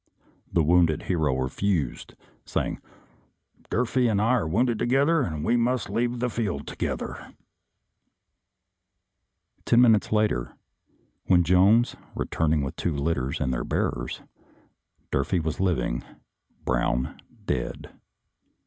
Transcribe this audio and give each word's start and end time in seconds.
The 0.51 0.63
wounded 0.63 1.03
hero 1.03 1.37
refused, 1.37 2.15
saying," 2.43 2.81
Durfee 3.69 4.07
and 4.07 4.19
I 4.19 4.35
were 4.39 4.47
wounded 4.47 4.79
together 4.79 5.21
and 5.21 5.43
must 5.61 5.91
leave 5.91 6.17
the 6.17 6.27
field 6.31 6.65
together." 6.65 7.35
Ten 9.63 9.79
minutes 9.81 10.11
later, 10.11 10.55
when 11.27 11.43
Jones 11.43 11.95
returned 12.15 12.65
with 12.65 12.75
two 12.77 12.95
litters 12.95 13.39
and 13.39 13.53
their 13.53 13.63
bearers, 13.63 14.21
Dur 15.11 15.23
fee 15.23 15.39
was 15.39 15.59
living, 15.59 16.03
Brown 16.65 17.21
dead. 17.45 17.91